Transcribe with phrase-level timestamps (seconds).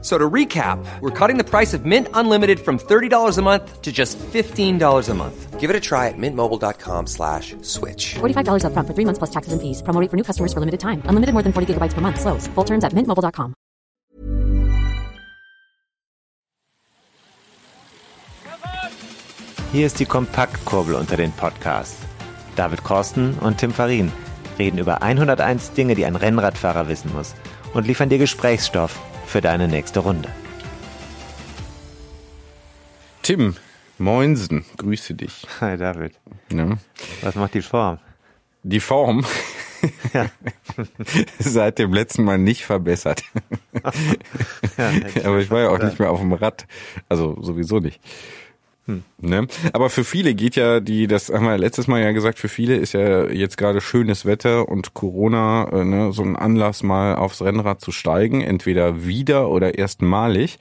[0.00, 3.90] So to recap, we're cutting the price of Mint Unlimited from $30 a month to
[3.90, 5.58] just $15 a month.
[5.58, 8.14] Give it a try at mintmobile.com slash switch.
[8.20, 9.82] $45 upfront for three months plus taxes and fees.
[9.82, 11.02] Promo rate for new customers for limited time.
[11.10, 12.20] Unlimited more than 40 gigabytes per month.
[12.20, 12.46] Slows.
[12.54, 13.54] Full terms at mintmobile.com.
[19.72, 21.98] Hier ist die Kompaktkurbel unter den Podcasts.
[22.56, 24.12] David Korsten und Tim Farin
[24.58, 27.34] reden über 101 Dinge, die ein Rennradfahrer wissen muss
[27.74, 30.30] und liefern dir Gesprächsstoff für deine nächste Runde.
[33.22, 33.56] Tim,
[33.98, 35.46] Moinsen, grüße dich.
[35.60, 36.14] Hi David.
[36.50, 36.78] Ja.
[37.20, 37.98] Was macht die Form?
[38.62, 39.24] Die Form
[41.38, 43.22] seit dem letzten Mal nicht verbessert.
[44.76, 44.90] Ja,
[45.24, 46.66] Aber ich war ja auch nicht mehr auf dem Rad.
[47.08, 48.00] Also sowieso nicht.
[49.18, 49.46] Ne?
[49.72, 52.76] Aber für viele geht ja die, das haben wir letztes Mal ja gesagt, für viele
[52.76, 57.42] ist ja jetzt gerade schönes Wetter und Corona äh, ne, so ein Anlass mal aufs
[57.42, 60.58] Rennrad zu steigen, entweder wieder oder erstmalig.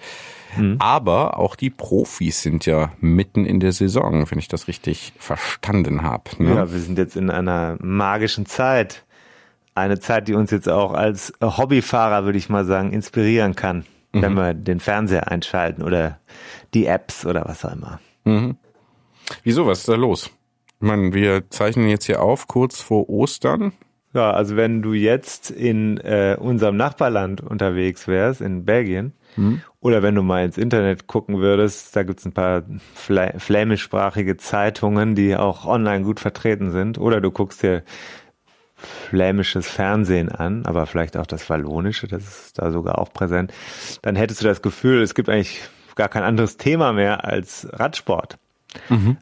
[0.79, 6.01] Aber auch die Profis sind ja mitten in der Saison, wenn ich das richtig verstanden
[6.01, 6.23] habe.
[6.39, 6.55] Ne?
[6.55, 9.03] Ja, wir sind jetzt in einer magischen Zeit.
[9.75, 14.33] Eine Zeit, die uns jetzt auch als Hobbyfahrer, würde ich mal sagen, inspirieren kann, wenn
[14.33, 16.17] wir den Fernseher einschalten oder
[16.73, 17.99] die Apps oder was auch immer.
[19.43, 20.29] Wieso, was ist da los?
[20.79, 23.73] Ich meine, wir zeichnen jetzt hier auf, kurz vor Ostern.
[24.13, 29.13] Ja, also wenn du jetzt in äh, unserem Nachbarland unterwegs wärst, in Belgien,
[29.79, 32.63] oder wenn du mal ins Internet gucken würdest, da gibt's ein paar
[32.95, 37.83] Fla flämischsprachige Zeitungen, die auch online gut vertreten sind, oder du guckst dir
[38.75, 43.53] flämisches Fernsehen an, aber vielleicht auch das Wallonische, das ist da sogar auch präsent,
[44.01, 45.61] dann hättest du das Gefühl, es gibt eigentlich
[45.97, 48.37] gar kein anderes Thema mehr als Radsport.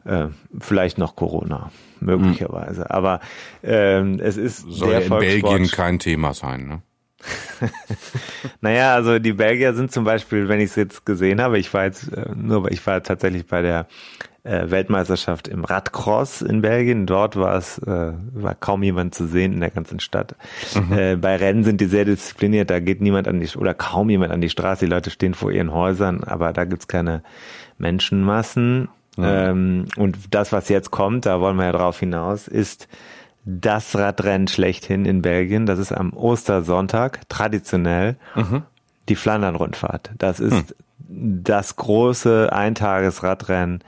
[0.04, 1.70] Äh, vielleicht noch Corona,
[2.00, 2.90] möglicherweise.
[2.90, 3.20] Aber
[3.62, 5.42] ähm, es ist Soll der ja in.
[5.42, 6.82] Belgien kein Thema sein, ne?
[8.60, 11.84] Naja, also die Belgier sind zum Beispiel, wenn ich es jetzt gesehen habe, ich war
[11.84, 13.86] jetzt äh, nur, ich war tatsächlich bei der
[14.44, 17.06] äh, Weltmeisterschaft im Radcross in Belgien.
[17.06, 20.36] Dort war es, äh, war kaum jemand zu sehen in der ganzen Stadt.
[20.90, 24.32] Äh, bei Rennen sind die sehr diszipliniert, da geht niemand an die, oder kaum jemand
[24.32, 24.84] an die Straße.
[24.84, 27.22] Die Leute stehen vor ihren Häusern, aber da gibt's keine
[27.78, 28.88] Menschenmassen.
[29.18, 32.86] Ähm, und das, was jetzt kommt, da wollen wir ja drauf hinaus, ist
[33.46, 35.66] das Radrennen schlechthin in Belgien.
[35.66, 38.16] Das ist am Ostersonntag, traditionell,
[39.08, 40.10] die Flandern-Rundfahrt.
[40.18, 40.74] Das ist
[41.08, 43.84] das große Eintagesradrennen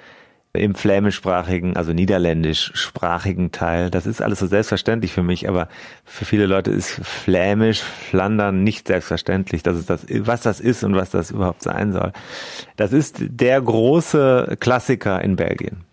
[0.52, 3.90] im flämischsprachigen, also niederländischsprachigen Teil.
[3.90, 5.68] Das ist alles so selbstverständlich für mich, aber
[6.04, 9.62] für viele Leute ist Flämisch, Flandern nicht selbstverständlich.
[9.62, 12.12] Das ist das, was das ist und was das überhaupt sein soll.
[12.76, 15.84] Das ist der große Klassiker in Belgien.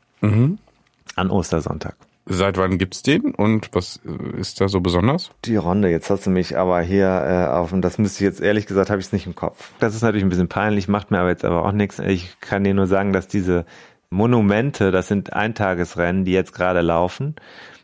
[1.15, 1.95] An Ostersonntag.
[2.27, 5.29] Seit wann gibt's den und was äh, ist da so besonders?
[5.45, 8.41] Die Runde, jetzt hast du mich aber hier äh, auf, und das müsste ich jetzt
[8.41, 9.71] ehrlich gesagt, habe ich es nicht im Kopf.
[9.79, 11.99] Das ist natürlich ein bisschen peinlich, macht mir aber jetzt aber auch nichts.
[11.99, 13.65] Ich kann dir nur sagen, dass diese
[14.09, 17.35] Monumente, das sind Eintagesrennen, die jetzt gerade laufen.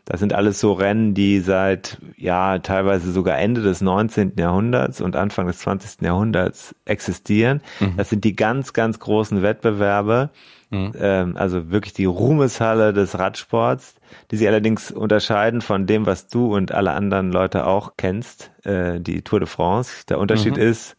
[0.04, 4.32] Das sind alles so Rennen, die seit, ja, teilweise sogar Ende des 19.
[4.36, 6.02] Jahrhunderts und Anfang des 20.
[6.02, 7.60] Jahrhunderts existieren.
[7.96, 10.30] Das sind die ganz, ganz großen Wettbewerbe,
[10.72, 13.94] ähm, also wirklich die Ruhmeshalle des Radsports,
[14.30, 18.98] die sich allerdings unterscheiden von dem, was du und alle anderen Leute auch kennst, äh,
[19.00, 20.04] die Tour de France.
[20.08, 20.96] Der Unterschied ist,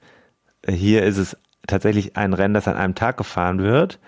[0.62, 4.00] äh, hier ist es tatsächlich ein Rennen, das an einem Tag gefahren wird.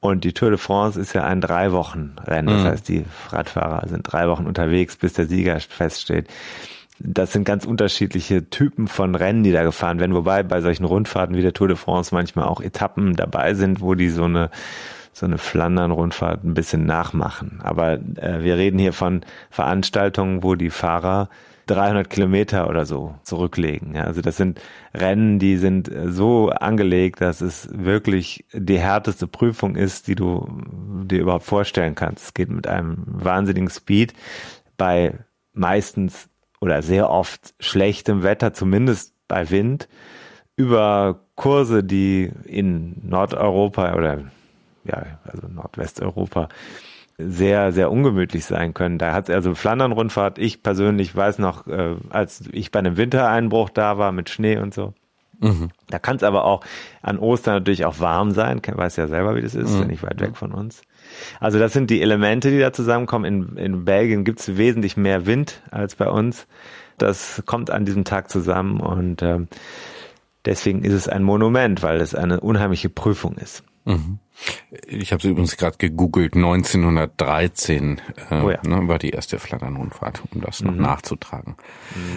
[0.00, 2.48] Und die Tour de France ist ja ein drei Wochen Rennen.
[2.48, 6.28] Das heißt, die Radfahrer sind drei Wochen unterwegs, bis der Sieger feststeht.
[6.98, 10.14] Das sind ganz unterschiedliche Typen von Rennen, die da gefahren werden.
[10.14, 13.94] Wobei bei solchen Rundfahrten wie der Tour de France manchmal auch Etappen dabei sind, wo
[13.94, 14.50] die so eine
[15.14, 17.60] so eine Flandern-Rundfahrt ein bisschen nachmachen.
[17.62, 21.28] Aber äh, wir reden hier von Veranstaltungen, wo die Fahrer
[21.66, 23.94] 300 Kilometer oder so zurücklegen.
[23.94, 24.60] Ja, also das sind
[24.92, 30.48] Rennen, die sind äh, so angelegt, dass es wirklich die härteste Prüfung ist, die du
[31.04, 32.24] dir überhaupt vorstellen kannst.
[32.24, 34.14] Es geht mit einem wahnsinnigen Speed
[34.76, 35.14] bei
[35.52, 36.28] meistens
[36.64, 39.86] oder sehr oft schlechtem Wetter, zumindest bei Wind,
[40.56, 44.18] über Kurse, die in Nordeuropa oder
[44.84, 46.48] ja, also Nordwesteuropa
[47.18, 48.98] sehr, sehr ungemütlich sein können.
[48.98, 50.38] Da hat es also Flandern-Rundfahrt.
[50.38, 54.72] Ich persönlich weiß noch, äh, als ich bei einem Wintereinbruch da war mit Schnee und
[54.74, 54.94] so.
[55.90, 56.64] Da kann es aber auch
[57.02, 58.62] an Ostern natürlich auch warm sein.
[58.62, 60.82] Ken- Weiß ja selber, wie das ist, nicht weit weg von uns.
[61.40, 63.24] Also das sind die Elemente, die da zusammenkommen.
[63.24, 66.46] In, in Belgien gibt es wesentlich mehr Wind als bei uns.
[66.98, 69.48] Das kommt an diesem Tag zusammen und ähm,
[70.44, 73.64] deswegen ist es ein Monument, weil es eine unheimliche Prüfung ist.
[74.86, 78.00] Ich habe übrigens gerade gegoogelt, 1913
[78.30, 78.58] äh, Oh ja.
[78.66, 81.56] ne, war die erste Flandern-Rundfahrt, um das noch nachzutragen.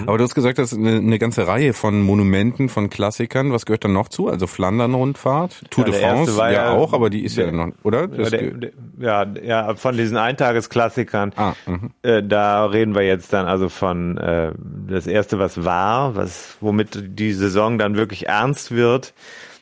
[0.08, 3.52] Aber du hast gesagt, das ist eine, eine ganze Reihe von Monumenten, von Klassikern.
[3.52, 4.28] Was gehört da noch zu?
[4.30, 7.70] Also Flandern-Rundfahrt, Tour Ja, de France, ja, ja auch, aber die ist ja der- noch,
[7.84, 8.10] oder?
[8.12, 11.34] Ja, der, der, ja, ja, von diesen Eintagesklassikern.
[11.36, 11.92] Ah, mhm.
[12.02, 14.54] Äh, da reden wir jetzt dann also von äh,
[14.88, 19.14] das erste, was war, was womit die Saison dann wirklich ernst wird.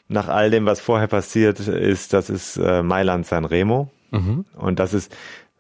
[0.08, 3.90] Nach all dem, was vorher passiert ist, das ist äh, Mailand San Remo.
[4.56, 5.16] Und das ist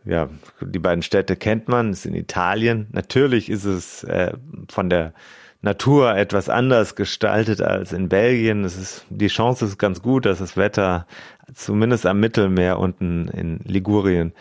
[0.05, 0.29] ja,
[0.61, 2.87] die beiden Städte kennt man, ist in Italien.
[2.91, 4.33] Natürlich ist es äh,
[4.69, 5.13] von der
[5.61, 8.63] Natur etwas anders gestaltet als in Belgien.
[8.63, 11.07] Es ist, die Chance ist ganz gut, dass das Wetter
[11.53, 14.33] zumindest am Mittelmeer unten in Ligurien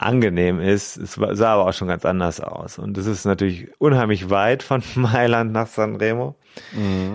[0.00, 0.96] angenehm ist.
[0.96, 2.78] Es sah aber auch schon ganz anders aus.
[2.78, 6.36] Und es ist natürlich unheimlich weit von Mailand nach San Remo.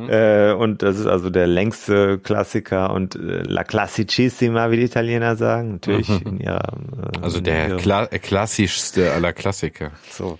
[0.09, 5.35] Äh, und das ist also der längste Klassiker und äh, La Classicissima, wie die Italiener
[5.35, 5.73] sagen.
[5.73, 9.91] Natürlich in ihrer äh, Also in der ihrem- Kla äh, klassischste aller Klassiker.
[10.09, 10.39] so.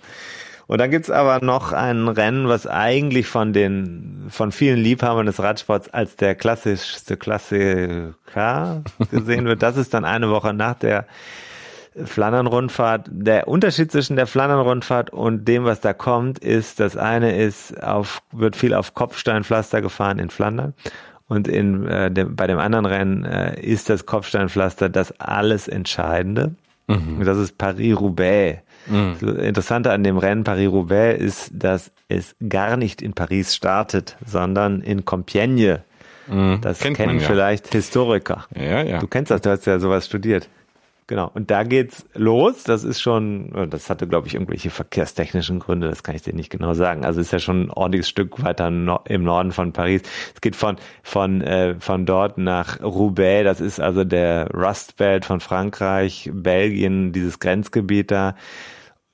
[0.66, 5.38] Und dann gibt's aber noch ein Rennen, was eigentlich von den von vielen Liebhabern des
[5.42, 8.14] Radsports als der klassischste Klassiker
[9.10, 9.62] gesehen wird.
[9.62, 11.04] Das ist dann eine Woche nach der
[12.02, 13.08] Flandern-Rundfahrt.
[13.10, 18.22] Der Unterschied zwischen der Flandern-Rundfahrt und dem, was da kommt, ist, das eine ist auf,
[18.32, 20.74] wird viel auf Kopfsteinpflaster gefahren in Flandern.
[21.26, 26.54] Und in, äh, dem, bei dem anderen Rennen äh, ist das Kopfsteinpflaster das alles Entscheidende.
[26.86, 28.60] Und das ist Paris-Roubaix.
[28.86, 34.82] Das Interessante an dem Rennen Paris-Roubaix ist, dass es gar nicht in Paris startet, sondern
[34.82, 35.80] in Compiègne.
[36.60, 37.26] Das Kennt kennen ja.
[37.26, 38.46] vielleicht Historiker.
[38.54, 38.98] Ja, ja.
[38.98, 40.48] Du kennst das, du hast ja sowas studiert.
[41.06, 41.30] Genau.
[41.34, 42.64] Und da geht's los.
[42.64, 45.88] Das ist schon, das hatte, glaube ich, irgendwelche verkehrstechnischen Gründe.
[45.88, 47.04] Das kann ich dir nicht genau sagen.
[47.04, 50.00] Also ist ja schon ein ordentliches Stück weiter no im Norden von Paris.
[50.34, 53.44] Es geht von, von, äh, von dort nach Roubaix.
[53.44, 58.34] Das ist also der Rust Belt von Frankreich, Belgien, dieses Grenzgebiet da.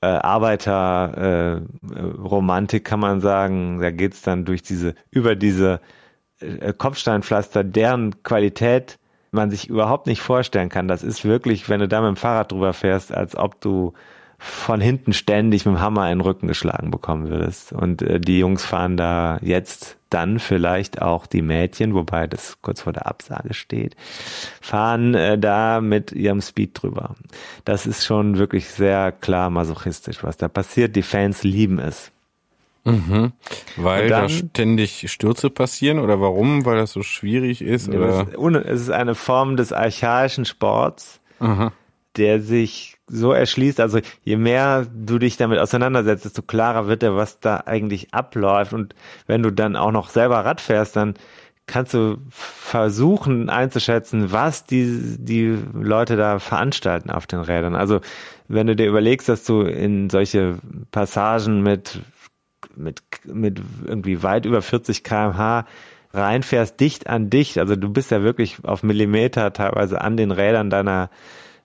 [0.01, 3.81] Äh, Arbeiter, äh, Romantik kann man sagen.
[3.81, 5.81] Da geht's dann durch diese, über diese
[6.39, 9.01] äh, Kopfsteinpflaster, deren Qualität
[9.31, 10.89] man sich überhaupt nicht vorstellen kann.
[10.89, 13.93] Das ist wirklich, wenn du da mit dem Fahrrad drüber fährst, als ob du
[14.39, 17.73] von hinten ständig mit dem Hammer in den Rücken geschlagen bekommen würdest.
[17.73, 22.81] Und äh, die Jungs fahren da jetzt dann vielleicht auch die Mädchen, wobei das kurz
[22.81, 23.97] vor der Absage steht,
[24.61, 27.15] fahren äh, da mit ihrem Speed drüber.
[27.65, 30.97] Das ist schon wirklich sehr klar masochistisch, was da passiert.
[30.97, 32.11] Die Fans lieben es.
[32.85, 36.65] Weil Und da dann- ständig Stürze passieren oder warum?
[36.65, 38.27] Weil das so schwierig ist oder?
[38.67, 41.21] Es ist eine Form des archaischen Sports,
[42.17, 43.81] der sich so erschließt.
[43.81, 48.73] Also je mehr du dich damit auseinandersetzt, desto klarer wird dir, was da eigentlich abläuft.
[48.73, 48.95] Und
[49.27, 51.15] wenn du dann auch noch selber Rad fährst, dann
[51.67, 57.77] kannst du versuchen einzuschätzen, was die, die Leute da veranstalten auf den Rädern.
[57.77, 58.01] Also
[58.49, 60.59] wenn du dir überlegst, dass du in solche
[60.91, 62.01] Passagen mit
[62.83, 65.67] mit, mit irgendwie weit über 40 kmh
[66.13, 67.59] reinfährst, dicht an dicht.
[67.59, 71.11] Also du bist ja wirklich auf Millimeter teilweise an den Rädern deiner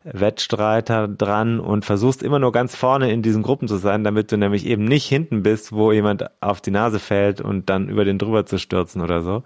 [0.03, 4.37] Wettstreiter dran und versuchst immer nur ganz vorne in diesen Gruppen zu sein, damit du
[4.37, 8.19] nämlich eben nicht hinten bist, wo jemand auf die Nase fällt und dann über den
[8.19, 9.41] drüber zu stürzen oder so.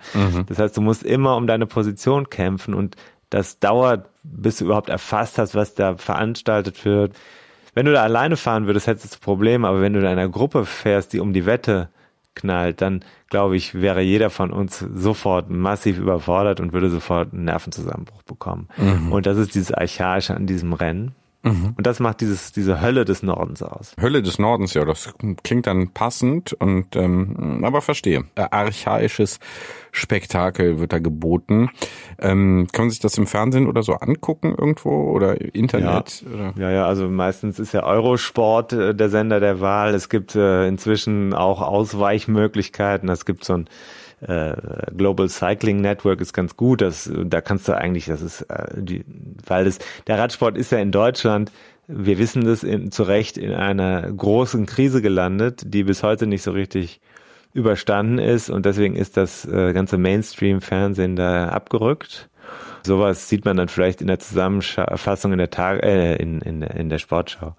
[0.47, 2.97] Das heißt, du musst immer um deine Position kämpfen und
[3.29, 7.13] das dauert, bis du überhaupt erfasst hast, was da veranstaltet wird.
[7.73, 10.65] Wenn du da alleine fahren würdest, hättest du Probleme, aber wenn du in einer Gruppe
[10.65, 11.89] fährst, die um die Wette
[12.35, 17.45] knallt, dann glaube ich, wäre jeder von uns sofort massiv überfordert und würde sofort einen
[17.45, 18.67] Nervenzusammenbruch bekommen.
[19.11, 21.15] Und das ist dieses Archaische an diesem Rennen.
[21.41, 23.93] Und das macht dieses, diese Hölle des Nordens aus.
[23.99, 28.25] Hölle des Nordens, ja, das klingt dann passend und ähm, aber verstehe.
[28.35, 29.39] Äh, Archaisches
[29.91, 31.69] Spektakel wird da geboten.
[32.19, 36.25] Ähm, kann man sich das im Fernsehen oder so angucken irgendwo oder Internet?
[36.31, 36.53] Oder?
[36.57, 39.93] Ja, ja, also meistens ist ja Eurosport äh, der Sender der Wahl.
[39.93, 43.07] Es gibt äh, inzwischen auch Ausweichmöglichkeiten.
[43.07, 43.69] Es gibt so ein
[44.21, 44.53] äh,
[44.95, 46.81] Global Cycling Network ist ganz gut.
[46.81, 49.05] Das, da kannst du eigentlich, das ist äh, die,
[49.45, 51.51] weil das, der Radsport ist ja in Deutschland,
[51.87, 56.43] wir wissen das in, zu Recht, in einer großen Krise gelandet, die bis heute nicht
[56.43, 57.01] so richtig
[57.53, 62.29] überstanden ist und deswegen ist das äh, ganze Mainstream-Fernsehen da abgerückt.
[62.85, 66.89] Sowas sieht man dann vielleicht in der Zusammenfassung in der Tag äh, in, in, in
[66.89, 67.55] der Sportschau.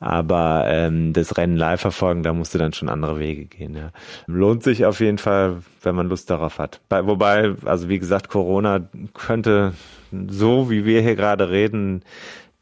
[0.00, 3.74] Aber ähm, das Rennen live verfolgen, da musst du dann schon andere Wege gehen.
[3.74, 3.90] Ja.
[4.26, 6.80] Lohnt sich auf jeden Fall, wenn man Lust darauf hat.
[6.88, 9.72] Bei, wobei, also wie gesagt, Corona könnte
[10.28, 12.02] so, wie wir hier gerade reden,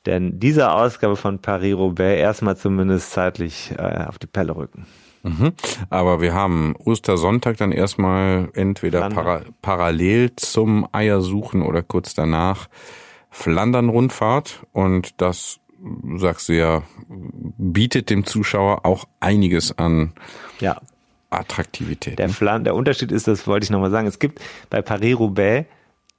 [0.07, 4.87] denn diese Ausgabe von Paris-Roubaix erstmal zumindest zeitlich äh, auf die Pelle rücken.
[5.27, 5.53] Mhm.
[5.91, 12.69] Aber wir haben Ostersonntag dann erstmal entweder para parallel zum Eiersuchen oder kurz danach
[13.31, 15.59] Flandern-Rundfahrt und das
[16.17, 20.13] sagst du ja, bietet dem Zuschauer auch einiges an
[20.61, 20.81] Ja,
[21.31, 22.19] Attraktivität.
[22.19, 24.41] Der, Flan der Unterschied ist, das wollte ich nochmal sagen, es gibt
[24.71, 25.67] bei Paris-Roubaix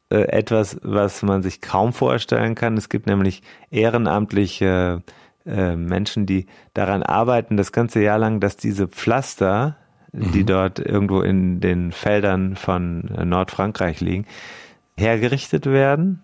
[0.09, 2.77] äh, etwas, was man sich kaum vorstellen kann.
[2.77, 5.11] Es gibt nämlich ehrenamtliche äh,
[5.75, 9.77] Menschen, die daran arbeiten, das ganze Jahr lang, dass diese Pflaster,
[10.13, 14.25] die dort irgendwo in den Feldern von äh, Nordfrankreich liegen,
[14.97, 16.23] hergerichtet werden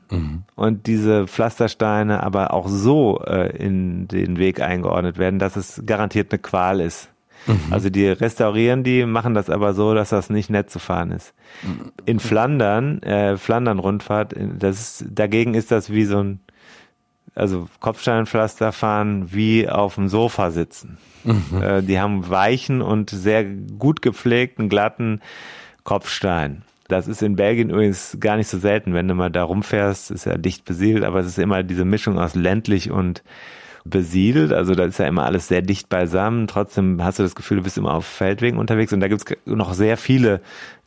[0.56, 6.32] und diese Pflastersteine aber auch so äh, in den Weg eingeordnet werden, dass es garantiert
[6.32, 7.10] eine Qual ist.
[7.72, 11.34] Also die restaurieren die, machen das aber so, dass das nicht nett zu fahren ist.
[12.06, 16.40] In Flandern, äh, Flandern-Rundfahrt, das ist, dagegen ist das wie so ein,
[17.36, 20.98] also Kopfsteinpflaster fahren wie auf dem Sofa sitzen.
[21.62, 25.22] Äh, die haben weichen und sehr gut gepflegten, glatten
[25.84, 26.64] Kopfstein.
[26.88, 30.26] Das ist in Belgien übrigens gar nicht so selten, wenn du mal da rumfährst, ist
[30.26, 33.24] ja dicht besiedelt, aber es ist immer diese Mischung aus ländlich und
[33.86, 36.48] besiedelt, also da ist ja immer alles sehr dicht beisammen.
[36.48, 39.74] Trotzdem hast du das Gefühl, du bist immer auf Feldwegen unterwegs und da gibt's noch
[39.74, 40.42] sehr viele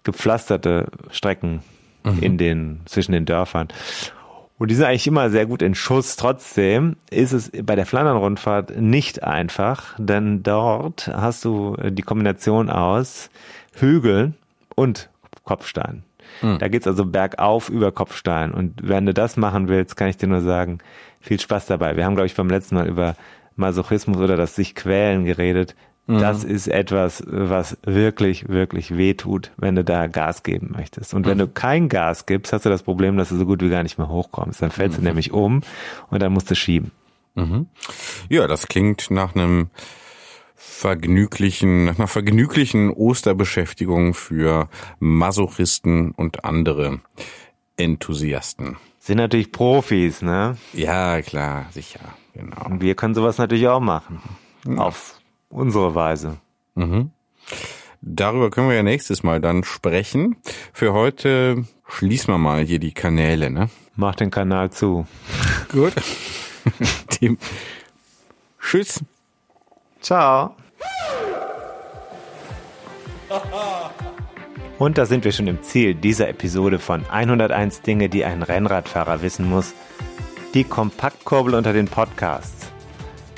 [0.04, 1.60] gepflasterte Strecken
[2.20, 3.68] in den, zwischen den Dörfern.
[4.58, 6.16] Und die sind eigentlich immer sehr gut in Schuss.
[6.16, 13.28] Trotzdem ist es bei der Flandern-Rundfahrt nicht einfach, denn dort hast du die Kombination aus
[13.74, 14.34] Hügeln
[14.74, 15.10] und
[15.44, 16.04] Kopfstein.
[16.58, 18.52] Da geht's also bergauf über Kopfstein.
[18.52, 20.78] Und wenn du das machen willst, kann ich dir nur sagen,
[21.20, 21.96] viel Spaß dabei.
[21.96, 23.14] Wir haben, glaube ich, beim letzten Mal über
[23.56, 25.74] Masochismus oder das sich quälen geredet.
[26.08, 31.14] Das ist etwas, was wirklich, wirklich weh tut, wenn du da Gas geben möchtest.
[31.14, 33.70] Und wenn du kein Gas gibst, hast du das Problem, dass du so gut wie
[33.70, 34.62] gar nicht mehr hochkommst.
[34.62, 35.62] Dann fällst du nämlich um
[36.08, 36.92] und dann musst du schieben.
[38.28, 39.70] Ja, das klingt nach einem
[40.54, 44.68] vergnüglichen, nach einer vergnüglichen Osterbeschäftigung für
[45.00, 47.00] Masochisten und andere
[47.76, 48.76] Enthusiasten.
[48.98, 50.56] Sind natürlich Profis, ne?
[50.72, 52.00] Ja, klar, sicher,
[52.32, 52.64] genau.
[52.64, 54.20] Und wir können sowas natürlich auch machen.
[54.76, 55.15] Auf
[55.48, 56.38] unsere Weise.
[58.02, 60.36] Darüber können wir ja nächstes Mal dann sprechen.
[60.72, 63.68] Für heute schließen wir mal hier die Kanäle, ne?
[63.96, 65.06] Mach den Kanal zu.
[65.72, 65.94] Gut.
[67.20, 67.38] Dem
[68.60, 69.02] Tschüss.
[70.00, 70.54] Ciao.
[74.78, 79.22] Und da sind wir schon im Ziel dieser Episode von 101 Dinge, die ein Rennradfahrer
[79.22, 79.72] wissen muss.
[80.54, 82.55] Die Kompaktkurbel unter den Podcasts.